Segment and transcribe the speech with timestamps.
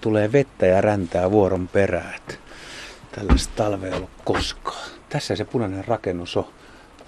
[0.00, 2.38] tulee vettä ja räntää vuoron peräät.
[3.12, 4.90] Tällaista talvea ei ollut koskaan.
[5.08, 6.52] Tässä se punainen rakennus on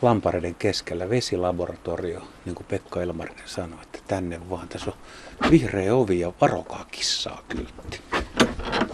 [0.03, 4.69] lampareiden keskellä vesilaboratorio, niin kuin Pekka Ilmarinen sanoi, että tänne vaan.
[4.69, 8.01] Tässä on vihreä ovi ja varokaa kissaa kyltti.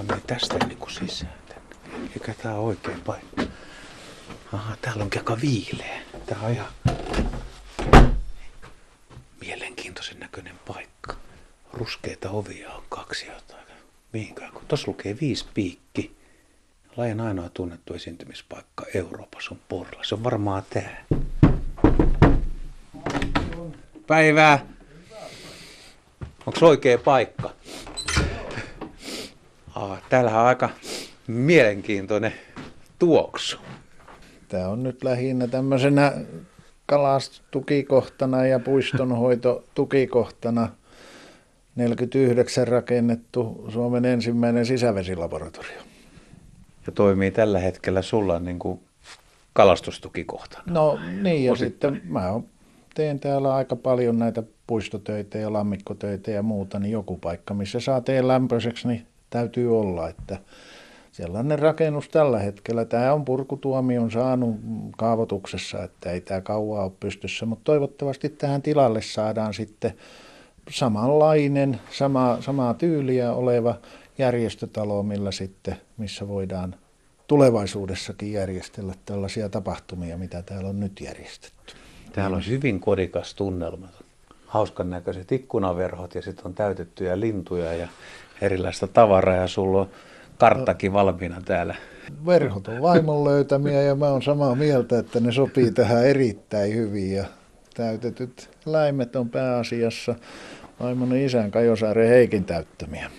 [0.09, 1.33] Mä tästä niin kuin sisään.
[2.15, 3.43] Eikä tää oikein paikka.
[4.53, 6.01] Aha, täällä on aika viileä.
[6.27, 6.69] Tää on ihan
[9.41, 11.15] mielenkiintoisen näköinen paikka.
[11.73, 13.65] Ruskeita ovia on kaksi jotain.
[14.15, 16.17] Mihinkään, kun tuossa lukee viisi piikki.
[16.97, 20.05] Lajin ainoa tunnettu esiintymispaikka Euroopassa on Porla.
[20.05, 21.05] Se on varmaan tää.
[24.07, 24.67] Päivää.
[26.47, 27.51] Onko oikea paikka?
[29.75, 30.71] Aa, täällähän on aika
[31.27, 32.35] mielenkiintoinen
[32.99, 33.59] tuoksu.
[34.49, 36.13] Tämä on nyt lähinnä tämmöisenä
[36.87, 40.69] kalastukikohtana ja puistonhoitotukikohtana
[41.77, 45.83] 49 rakennettu Suomen ensimmäinen sisävesilaboratorio.
[46.87, 48.81] Ja toimii tällä hetkellä sulla niin kuin
[49.53, 50.65] kalastustukikohtana.
[50.67, 51.95] No niin, ja Osittain.
[51.95, 52.41] sitten mä
[52.95, 58.01] teen täällä aika paljon näitä puistotöitä ja lammikkotöitä ja muuta, niin joku paikka, missä saa
[58.01, 60.39] teen lämpöiseksi, niin täytyy olla, että
[61.13, 62.85] sellainen rakennus tällä hetkellä.
[62.85, 64.57] Tämä on purkutuomion saanut
[64.97, 69.95] kaavoituksessa, että ei tämä kauaa ole pystyssä, mutta toivottavasti tähän tilalle saadaan sitten
[70.71, 73.75] samanlainen, sama, samaa tyyliä oleva
[74.19, 76.75] järjestötalo, millä sitten, missä voidaan
[77.27, 81.75] tulevaisuudessakin järjestellä tällaisia tapahtumia, mitä täällä on nyt järjestetty.
[82.13, 83.89] Täällä on hyvin kodikas tunnelma.
[84.47, 87.89] Hauskan näköiset ikkunaverhot ja sitten on täytettyjä lintuja ja
[88.41, 89.91] erilaista tavaraa ja sulla on
[90.39, 91.75] karttakin valmiina täällä.
[92.27, 97.13] Verhot on vaimon löytämiä ja mä oon samaa mieltä, että ne sopii tähän erittäin hyvin
[97.13, 97.25] ja
[97.75, 100.15] täytetyt läimet on pääasiassa
[100.81, 103.11] vaimon isän Kajosaaren Heikin täyttämiä.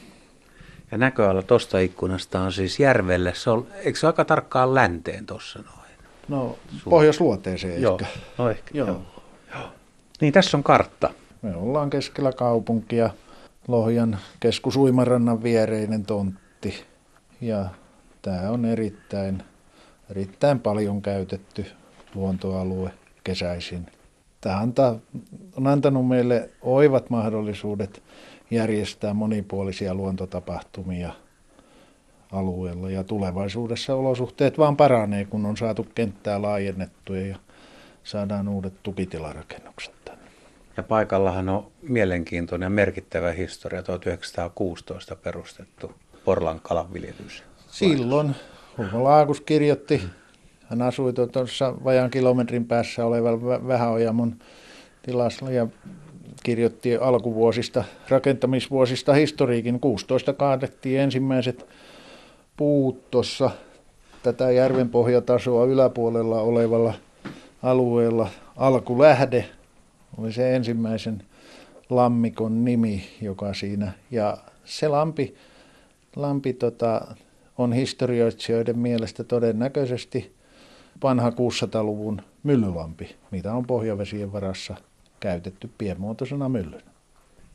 [0.92, 3.34] Ja näköala tuosta ikkunasta on siis järvelle.
[3.36, 5.86] Se on, eikö se aika tarkkaan länteen tuossa noin?
[6.28, 6.58] No,
[6.90, 7.98] pohjoisluoteeseen joo.
[8.02, 8.20] ehkä.
[8.38, 8.88] No ehkä, joo.
[8.88, 9.02] joo.
[9.54, 9.70] joo.
[10.22, 11.14] Niin, tässä on kartta.
[11.42, 13.10] Me ollaan keskellä kaupunkia.
[13.68, 16.84] Lohjan keskusuimarannan viereinen tontti.
[17.42, 17.66] Ja
[18.22, 19.44] tämä on erittäin,
[20.10, 21.66] erittäin paljon käytetty
[22.16, 22.92] luontoalue
[23.24, 23.86] kesäisin.
[24.46, 24.96] Tämä antaa,
[25.58, 28.04] on antanut meille oivat mahdollisuudet
[28.52, 31.14] järjestää monipuolisia luontotapahtumia
[32.32, 37.38] alueella ja tulevaisuudessa olosuhteet vaan paranee, kun on saatu kenttää laajennettua ja
[38.04, 40.24] saadaan uudet tukitilarakennukset tänne.
[40.78, 45.92] Ja paikallahan on mielenkiintoinen ja merkittävä historia, 1916 perustettu
[46.26, 47.44] Porlan kalanviljelys.
[47.68, 48.36] Silloin
[48.78, 50.02] Hugo Laakus kirjoitti,
[50.70, 54.36] hän asui tuossa vajaan kilometrin päässä olevan Vähäojamon
[55.02, 55.68] tilassa ja
[56.44, 59.80] kirjoitti alkuvuosista, rakentamisvuosista historiikin.
[59.80, 61.66] 16 kaadettiin ensimmäiset
[62.58, 63.52] puut tuossa
[64.24, 66.94] tätä järven pohjatasoa yläpuolella olevalla
[67.64, 68.28] alueella.
[68.58, 69.46] Alkulähde
[70.18, 71.24] oli se ensimmäisen
[71.90, 73.92] lammikon nimi, joka siinä.
[74.12, 75.36] Ja se lampi,
[76.16, 77.16] lampi tota,
[77.58, 80.36] on historioitsijoiden mielestä todennäköisesti
[81.04, 84.76] vanha 600-luvun myllylampi, mitä on pohjavesien varassa
[85.20, 86.92] käytetty pienmuotoisena myllynä.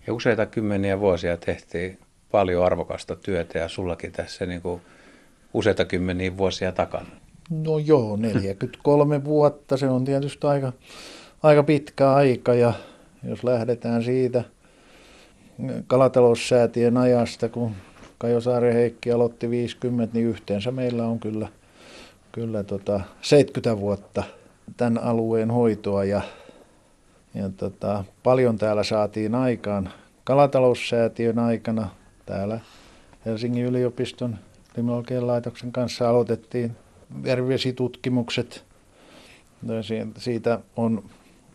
[0.07, 1.99] Ja useita kymmeniä vuosia tehtiin
[2.31, 4.81] paljon arvokasta työtä ja sullakin tässä niin kuin
[5.55, 7.07] useita kymmeniä vuosia takana.
[7.51, 10.73] No joo, 43 vuotta, se on tietysti aika,
[11.43, 12.73] aika pitkä aika ja
[13.29, 14.45] jos lähdetään siitä
[15.87, 17.73] kalataloussäätiön ajasta, kun
[18.19, 21.49] Kajosaaren Heikki aloitti 50, niin yhteensä meillä on kyllä,
[22.33, 24.23] kyllä tota 70 vuotta
[24.77, 26.21] tämän alueen hoitoa ja
[27.35, 29.91] ja tota, paljon täällä saatiin aikaan
[30.25, 31.89] kalataloussäätiön aikana.
[32.27, 32.61] Täällä
[33.27, 34.39] Helsingin yliopiston
[34.77, 36.77] limnologian laitoksen kanssa aloitettiin
[37.25, 38.65] järvivesitutkimukset.
[40.19, 41.03] Siitä on,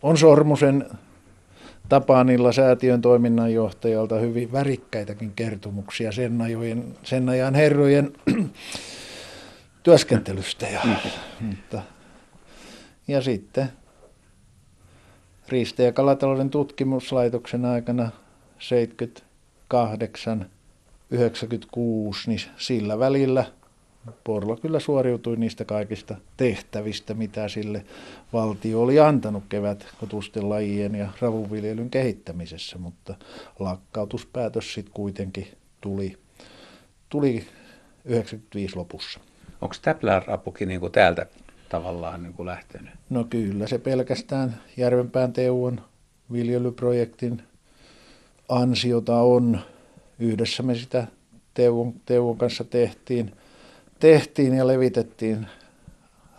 [0.02, 0.86] on Sormusen
[1.90, 8.13] Tapanilla säätiön toiminnanjohtajalta hyvin värikkäitäkin kertomuksia sen, ajojen, sen ajan herrojen
[9.85, 10.65] työskentelystä.
[10.67, 10.81] Ja,
[11.41, 11.81] mutta,
[13.07, 13.69] ja sitten
[15.49, 18.09] Riista- ja kalatalouden tutkimuslaitoksen aikana
[18.59, 20.49] 78
[21.11, 23.45] 96, niin sillä välillä
[24.23, 27.85] Porlo kyllä suoriutui niistä kaikista tehtävistä, mitä sille
[28.33, 33.15] valtio oli antanut kevät kotusten lajien ja ravunviljelyn kehittämisessä, mutta
[33.59, 35.47] lakkautuspäätös sitten kuitenkin
[35.81, 36.17] tuli,
[37.09, 37.47] tuli
[38.05, 39.19] 95 lopussa.
[39.65, 41.25] Onko Täplär-apukin niin täältä
[41.69, 42.94] tavallaan niin kuin lähtenyt?
[43.09, 45.81] No kyllä, se pelkästään Järvenpään Teuon
[46.31, 47.41] viljelyprojektin
[48.50, 49.59] ansiota on.
[50.19, 51.07] Yhdessä me sitä
[51.53, 53.31] Teuvon, Teuvon kanssa tehtiin,
[54.00, 55.47] tehtiin ja levitettiin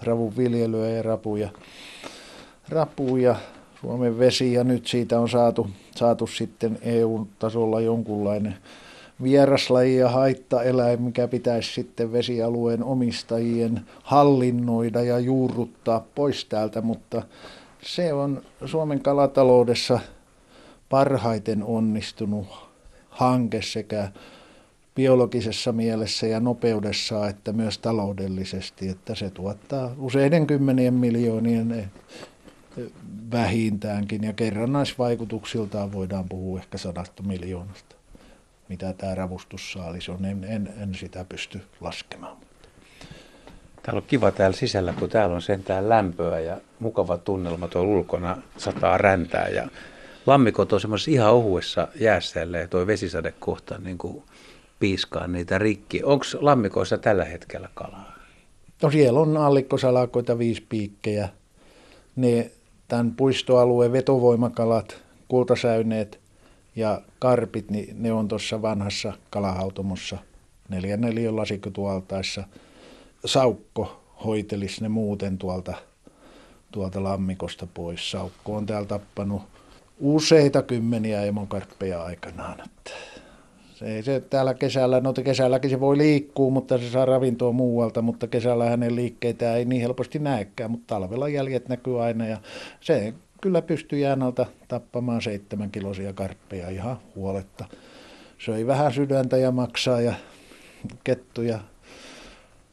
[0.02, 1.48] ravun viljelyä ja rapuja,
[2.68, 3.36] rapuja
[3.80, 8.56] Suomen vesi ja nyt siitä on saatu, saatu sitten EU-tasolla jonkunlainen
[9.22, 17.22] vieraslaji ja haittaeläin, mikä pitäisi sitten vesialueen omistajien hallinnoida ja juurruttaa pois täältä, mutta
[17.82, 20.00] se on Suomen kalataloudessa
[20.88, 22.46] parhaiten onnistunut
[23.08, 24.08] hanke sekä
[24.94, 31.90] biologisessa mielessä ja nopeudessa että myös taloudellisesti, että se tuottaa useiden kymmenien miljoonien
[33.32, 34.24] vähintäänkin.
[34.24, 37.95] Ja kerrannaisvaikutuksiltaan voidaan puhua ehkä sadasta miljoonasta,
[38.68, 40.24] mitä tämä ravustussaalis on.
[40.24, 42.36] En, en, en sitä pysty laskemaan.
[43.82, 48.42] Täällä on kiva täällä sisällä, kun täällä on sentään lämpöä ja mukava tunnelma tuolla ulkona,
[48.56, 49.68] sataa räntää ja
[50.26, 54.22] lammikot on semmoisessa ihan ohuessa jäässä, ja tuo vesisade kohta niin kuin
[54.80, 56.02] piiskaa niitä rikki.
[56.04, 58.16] Onko lammikoissa tällä hetkellä kalaa?
[58.82, 61.28] No siellä on allikkosalakoita viisi piikkejä.
[62.16, 62.50] Ne
[62.88, 66.20] tämän puistoalueen vetovoimakalat, kultasäyneet
[66.76, 70.18] ja karpit, niin ne on tuossa vanhassa kalahautomossa
[70.68, 72.44] neljän neljän lasikkotuoltaissa.
[73.24, 75.74] Saukko hoitelisi ne muuten tuolta,
[76.72, 78.10] tuolta lammikosta pois.
[78.10, 79.42] Saukko on täällä tappanut
[80.00, 82.60] useita kymmeniä emokarppeja aikanaan.
[82.64, 82.90] Että
[83.74, 88.02] se ei se täällä kesällä, no kesälläkin se voi liikkua, mutta se saa ravintoa muualta,
[88.02, 92.38] mutta kesällä hänen liikkeitä ei niin helposti näekään, mutta talvella jäljet näkyy aina ja
[92.80, 93.14] se
[93.46, 97.64] kyllä pystyy jäänalta tappamaan seitsemän kilosia karppeja ihan huoletta.
[98.38, 100.14] Söi vähän sydäntä ja maksaa ja
[101.04, 101.58] kettuja,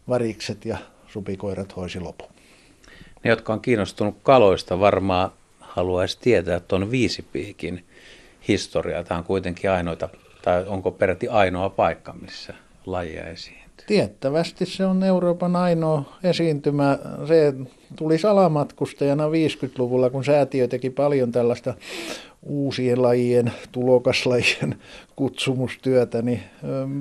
[0.08, 0.78] varikset ja
[1.08, 2.26] supikoirat hoisi lopu.
[3.24, 7.86] Ne, jotka on kiinnostunut kaloista, varmaan haluaisi tietää tuon viisipiikin
[8.48, 9.04] historiaa.
[9.04, 10.10] Tämä on kuitenkin ainoita
[10.42, 12.54] tai onko peräti ainoa paikka, missä
[12.86, 13.63] lajia esiintyy?
[13.88, 17.00] Tiettävästi se on Euroopan ainoa esiintymä.
[17.28, 17.54] Se
[17.96, 21.74] tuli salamatkustajana 50-luvulla, kun säätiö teki paljon tällaista
[22.44, 24.76] uusien lajien, tulokaslajien
[25.16, 26.44] kutsumustyötä, niin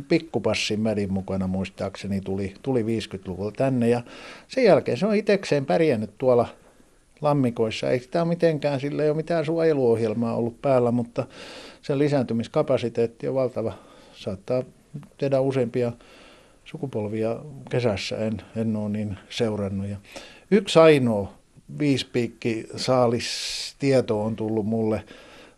[0.09, 3.89] pikkupassin mädin mukana muistaakseni tuli, tuli 50-luvulla tänne.
[3.89, 4.03] Ja
[4.49, 6.49] sen jälkeen se on itsekseen pärjännyt tuolla
[7.21, 7.91] lammikoissa.
[7.91, 11.27] Ei sitä mitenkään, sillä ei ole mitään suojeluohjelmaa ollut päällä, mutta
[11.83, 13.73] sen lisääntymiskapasiteetti on valtava.
[14.15, 14.63] Saattaa
[15.19, 15.93] tehdä useampia
[16.73, 17.37] sukupolvia
[17.71, 19.89] kesässä, en, en ole niin seurannut.
[19.89, 19.97] Ja
[20.51, 21.33] yksi ainoa
[21.79, 22.69] viispiikki
[23.79, 25.05] tieto on tullut mulle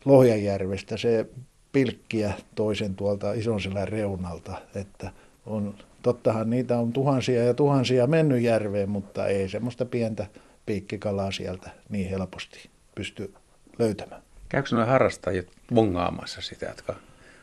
[0.05, 1.27] Lohjajärvestä, se
[1.73, 5.11] pilkkiä toisen tuolta Isonselän reunalta, että
[5.47, 10.27] on, tottahan niitä on tuhansia ja tuhansia mennyt järveen, mutta ei semmoista pientä
[10.67, 13.35] piikkikalaa sieltä niin helposti pysty
[13.79, 14.23] löytämään.
[14.49, 16.95] Käykö noin harrastajat bungaamassa sitä, jotka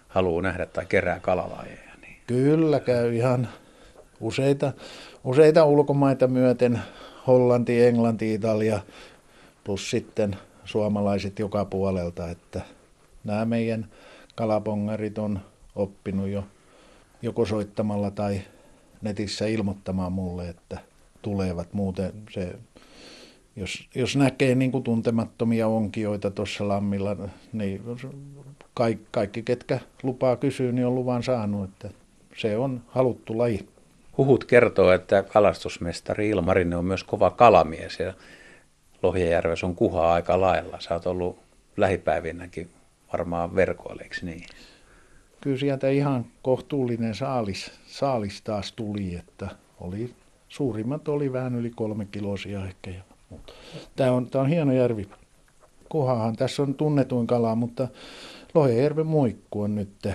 [0.07, 1.90] haluaa nähdä tai kerää kalalajeja?
[2.31, 3.47] Kyllä käy ihan
[4.19, 4.73] useita,
[5.23, 6.79] useita ulkomaita myöten,
[7.27, 8.79] Hollanti, Englanti, Italia,
[9.63, 10.35] plus sitten
[10.65, 12.61] suomalaiset joka puolelta, että
[13.23, 13.87] nämä meidän
[14.35, 15.39] kalapongarit on
[15.75, 16.43] oppinut jo
[17.21, 18.41] joko soittamalla tai
[19.01, 20.77] netissä ilmoittamaan mulle, että
[21.21, 21.73] tulevat.
[21.73, 22.55] Muuten se
[23.55, 27.17] jos, jos näkee niin kuin tuntemattomia onkioita tuossa lammilla,
[27.53, 27.81] niin
[28.73, 32.01] kaikki, kaikki, ketkä lupaa kysyy, niin on luvan saanut, että
[32.37, 33.67] se on haluttu laji.
[34.17, 38.13] Huhut kertoo, että kalastusmestari Ilmarinen on myös kova kalamies ja
[39.03, 40.79] Lohjajärvessä on kuhaa aika lailla.
[40.79, 41.39] Sä oot ollut
[41.77, 42.69] lähipäivinäkin
[43.13, 44.45] varmaan verkoilleeksi niin?
[45.41, 50.13] Kyllä sieltä ihan kohtuullinen saalis, saalis taas tuli, että oli,
[50.49, 52.91] suurimmat oli vähän yli kolme kilosia ehkä.
[53.95, 55.09] Tämä on, tämä on hieno järvi.
[55.89, 57.87] Kuhahan tässä on tunnetuin kala, mutta
[58.53, 60.07] Lohjajärven muikku on nyt,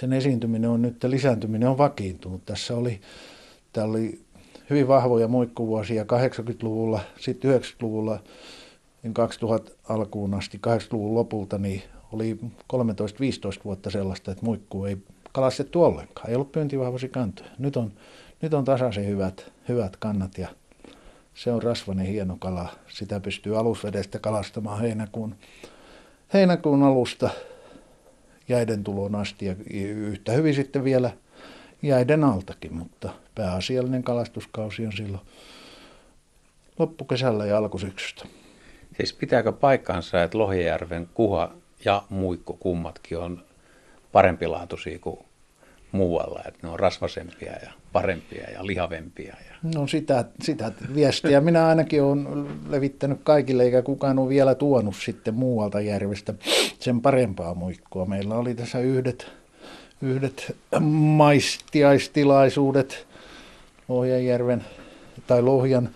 [0.00, 2.44] sen esiintyminen on nyt, lisääntyminen on vakiintunut.
[2.44, 3.00] Tässä oli,
[3.72, 4.20] täällä oli
[4.70, 8.22] hyvin vahvoja muikkuvuosia 80-luvulla, sitten 90-luvulla,
[9.12, 12.46] 2000 alkuun asti, 80-luvun lopulta, niin oli 13-15
[13.64, 14.96] vuotta sellaista, että muikku ei
[15.32, 16.28] kalastettu ollenkaan.
[16.28, 17.50] Ei ollut pyyntivahvoisia kantoja.
[17.58, 17.92] Nyt on,
[18.42, 20.48] nyt on tasaisen hyvät, hyvät kannat ja
[21.34, 22.68] se on rasvainen hieno kala.
[22.88, 25.34] Sitä pystyy alusvedestä kalastamaan heinäkuun,
[26.34, 27.30] heinäkuun alusta
[28.50, 31.10] jäiden tuloon asti ja yhtä hyvin sitten vielä
[31.82, 35.22] jäiden altakin, mutta pääasiallinen kalastuskausi on silloin
[36.78, 38.24] loppukesällä ja alkusyksystä.
[38.96, 41.52] Siis pitääkö paikkansa, että Lohjärven kuha
[41.84, 43.44] ja muikko kummatkin on
[44.12, 45.18] parempilaatuisia kuin
[45.92, 49.36] muualla, että ne on rasvasempia ja parempia ja lihavempia.
[49.50, 49.56] Ja...
[49.74, 55.34] No sitä, sitä viestiä minä ainakin olen levittänyt kaikille, eikä kukaan ole vielä tuonut sitten
[55.34, 56.34] muualta järvestä
[56.78, 58.06] sen parempaa muikkoa.
[58.06, 59.26] Meillä oli tässä yhdet,
[60.02, 63.06] yhdet maistiaistilaisuudet
[63.88, 64.64] Lohjanjärven
[65.26, 65.88] tai Lohjan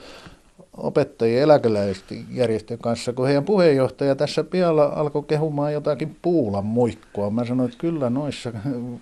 [0.76, 7.30] opettajien eläkeläisjärjestön kanssa, kun heidän puheenjohtaja tässä pialla alkoi kehumaan jotakin puulan muikkua.
[7.30, 8.52] Mä sanoin, että kyllä noissa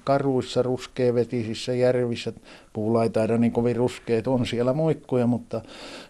[0.05, 2.33] karuissa, ruskeavetisissä järvissä,
[2.73, 5.61] puula ei taida niin kovin ruskeet, on siellä muikkuja, mutta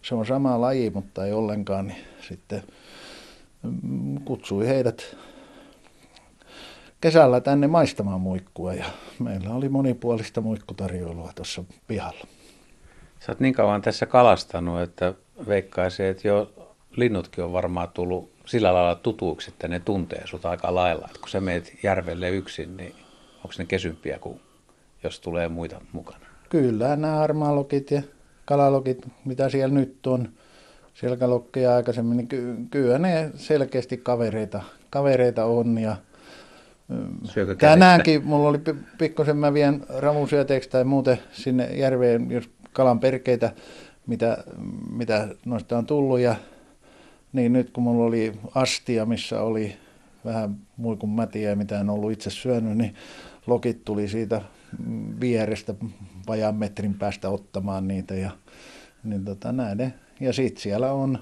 [0.02, 1.86] se on sama laji, mutta ei ollenkaan.
[1.86, 2.62] Niin sitten
[3.62, 5.16] mm, kutsui heidät
[7.00, 8.84] kesällä tänne maistamaan muikkua ja
[9.18, 12.26] meillä oli monipuolista muikkutarjoilua tuossa pihalla.
[13.20, 15.14] Sä oot niin kauan tässä kalastanut, että
[15.48, 16.52] veikkaisin, että jo
[16.96, 21.06] linnutkin on varmaan tullut sillä lailla tutuiksi, että ne tuntee sut aika lailla.
[21.06, 22.94] Että kun sä meet järvelle yksin, niin
[23.36, 24.40] onko ne kesympiä kuin
[25.02, 26.26] jos tulee muita mukana?
[26.48, 28.02] Kyllä, nämä armaalokit ja
[28.44, 30.28] kalalokit, mitä siellä nyt on,
[30.94, 35.96] selkälokkeja aikaisemmin, niin ky- kyllä ne selkeästi kavereita, kavereita on ja
[37.24, 38.58] Syökö Tänäänkin mulla oli
[38.98, 43.52] pikkusen, mä vien ramusyöteeksi tai muuten sinne järveen, jos kalan perkeitä,
[44.06, 44.44] mitä,
[44.90, 46.20] mitä noista on tullut.
[46.20, 46.36] Ja,
[47.32, 49.76] niin nyt kun mulla oli astia, missä oli
[50.24, 52.94] vähän muikun mätiä, mitä en ollut itse syönyt, niin
[53.46, 54.42] lokit tuli siitä
[55.20, 55.74] vierestä
[56.28, 58.14] vajaan metrin päästä ottamaan niitä.
[58.14, 58.30] Ja,
[59.04, 61.18] niin tota, näin Ja sitten siellä on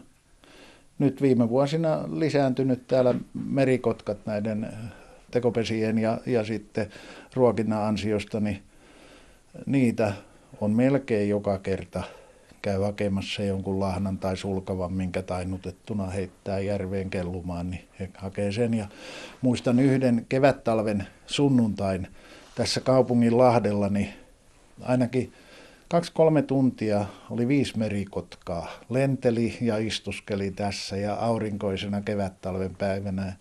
[0.98, 4.68] nyt viime vuosina lisääntynyt täällä merikotkat näiden
[5.30, 6.86] tekopesien ja, ja sitten
[7.34, 8.62] ruokinnan ansiosta, niin
[9.66, 10.12] niitä
[10.60, 12.02] on melkein joka kerta
[12.62, 18.74] käy hakemassa jonkun lahnan tai sulkavan, minkä tainutettuna heittää järveen kellumaan, niin he hakee sen.
[18.74, 18.86] Ja
[19.42, 22.06] muistan yhden kevättalven sunnuntain
[22.54, 24.08] tässä kaupungin Lahdella, niin
[24.82, 25.32] ainakin
[25.88, 28.70] kaksi-kolme tuntia oli viisi merikotkaa.
[28.88, 33.32] Lenteli ja istuskeli tässä ja aurinkoisena kevättalven päivänä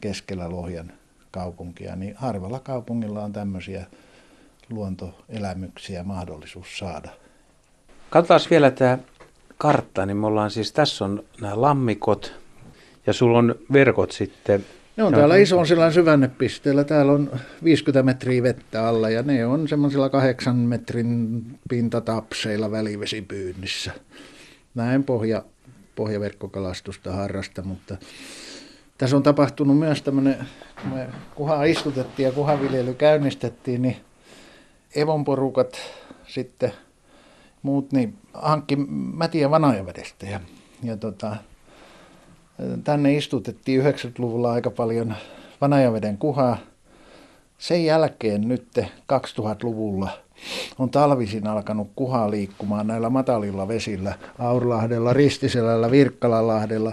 [0.00, 0.92] keskellä Lohjan
[1.30, 3.86] kaupunkia, niin harvalla kaupungilla on tämmöisiä
[4.70, 7.21] luontoelämyksiä mahdollisuus saada.
[8.12, 8.98] Katsotaan vielä tämä
[9.58, 12.32] kartta, niin me ollaan siis, tässä on nämä lammikot
[13.06, 14.64] ja sulla on verkot sitten.
[14.96, 16.84] Ne on täällä ison sillan syvännepisteellä.
[16.84, 17.30] Täällä on
[17.64, 23.92] 50 metriä vettä alla ja ne on semmoisilla kahdeksan metrin pintatapseilla välivesipyynnissä.
[24.74, 25.42] Mä en pohja,
[25.94, 27.96] pohjaverkkokalastusta harrasta, mutta
[28.98, 30.36] tässä on tapahtunut myös tämmöinen,
[30.82, 33.96] kun me kuha istutettiin ja kuhaviljely käynnistettiin, niin
[34.94, 35.76] Evon porukat
[36.26, 36.72] sitten
[37.62, 38.76] muut niin hankki
[39.14, 40.40] mätiä vanajavedestä ja,
[40.82, 41.36] ja tota,
[42.84, 45.14] tänne istutettiin 90-luvulla aika paljon
[45.60, 46.56] vanajaveden kuhaa.
[47.58, 48.68] Sen jälkeen nyt
[49.12, 50.10] 2000-luvulla
[50.78, 56.92] on talvisin alkanut kuhaa liikkumaan näillä matalilla vesillä, Aurlahdella, Ristiselällä, Virkkalalahdella,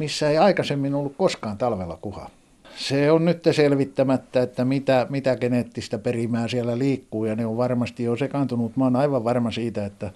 [0.00, 2.30] missä ei aikaisemmin ollut koskaan talvella kuhaa
[2.78, 8.02] se on nyt selvittämättä, että mitä, mitä geneettistä perimää siellä liikkuu ja ne on varmasti
[8.02, 8.76] jo sekaantunut.
[8.76, 10.12] Mä oon aivan varma siitä, että,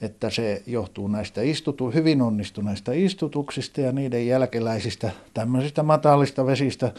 [0.00, 6.92] että se johtuu näistä istutu, hyvin onnistuneista istutuksista ja niiden jälkeläisistä tämmöisistä matalista vesistä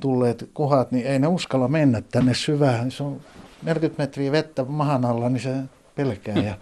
[0.00, 2.90] tulleet kohat, niin ei ne uskalla mennä tänne syvään.
[2.90, 3.20] Se on
[3.62, 5.54] 40 metriä vettä mahan alla, niin se
[5.94, 6.36] pelkää.
[6.36, 6.54] Ja,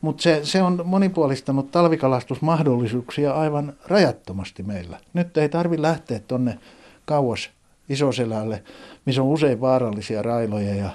[0.00, 4.98] mutta se, se on monipuolistanut talvikalastusmahdollisuuksia aivan rajattomasti meillä.
[5.12, 6.58] Nyt ei tarvi lähteä tuonne
[7.04, 7.50] kauas
[7.88, 8.62] isoselälle,
[9.06, 10.90] missä on usein vaarallisia railoja ja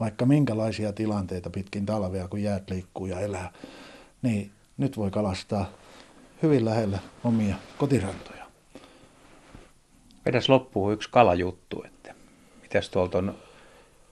[0.00, 3.52] vaikka minkälaisia tilanteita pitkin talvea, kun jäät liikkuu ja elää,
[4.22, 5.70] niin nyt voi kalastaa
[6.42, 8.44] hyvin lähellä omia kotirantoja.
[10.26, 12.14] Vedäs loppuun yksi kalajuttu, että
[12.62, 13.34] mitäs tuolta on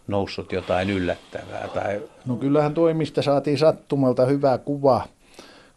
[0.07, 1.69] noussut jotain yllättävää?
[1.75, 2.03] Tai...
[2.27, 5.03] No kyllähän toimista saatiin sattumalta hyvä kuva,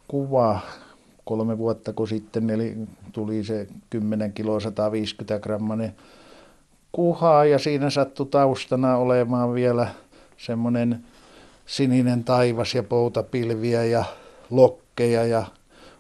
[0.08, 0.60] kuva
[1.30, 2.76] kolme vuotta kun sitten eli
[3.12, 5.96] tuli se 10 kilo 150 grammanen
[6.92, 9.88] kuhaa ja siinä sattui taustana olemaan vielä
[10.38, 11.04] semmoinen
[11.66, 14.04] sininen taivas ja poutapilviä ja
[14.50, 15.46] lokkeja ja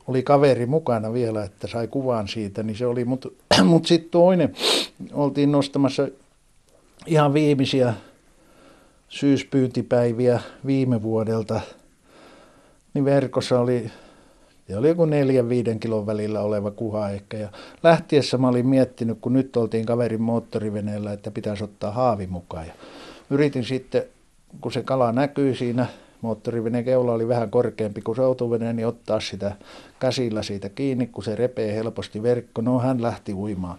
[0.08, 3.30] oli kaveri mukana vielä, että sai kuvan siitä, niin se oli, mutta
[3.64, 4.54] mut sitten toinen,
[5.14, 6.08] oltiin nostamassa
[7.08, 7.94] ihan viimeisiä
[9.10, 11.62] syyspyyntipäiviä viime vuodelta,
[12.94, 13.92] niin verkossa oli
[14.70, 17.38] se oli joku neljän viiden kilon välillä oleva kuha ehkä.
[17.38, 17.50] Ja
[17.84, 22.66] lähtiessä mä olin miettinyt, kun nyt oltiin kaverin moottoriveneellä, että pitäisi ottaa haavi mukaan.
[22.68, 22.74] Ja
[23.30, 24.04] yritin sitten,
[24.62, 25.86] kun se kala näkyy siinä,
[26.22, 29.56] moottoriveneen keula oli vähän korkeampi kuin soutuvene, niin ottaa sitä
[30.00, 32.62] käsillä siitä kiinni, kun se repee helposti verkko.
[32.62, 33.78] No hän lähti uimaan.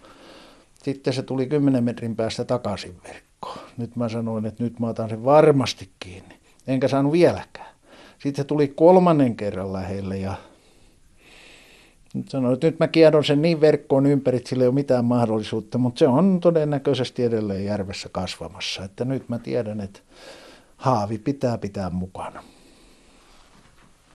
[0.83, 3.59] Sitten se tuli 10 metrin päästä takaisin verkkoon.
[3.77, 6.35] Nyt mä sanoin, että nyt mä otan sen varmasti kiinni.
[6.67, 7.71] Enkä saanut vieläkään.
[8.19, 10.35] Sitten se tuli kolmannen kerran lähelle ja
[12.29, 15.79] sanoin, että nyt mä kiedon sen niin verkkoon ympäri, että sillä ei ole mitään mahdollisuutta,
[15.79, 18.85] mutta se on todennäköisesti edelleen järvessä kasvamassa.
[18.85, 20.01] Että nyt mä tiedän, että
[20.77, 22.43] haavi pitää pitää mukana.